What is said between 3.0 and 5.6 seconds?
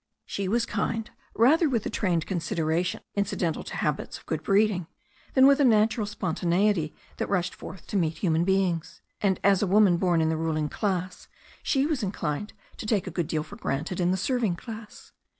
incidental to habits of good breeding than with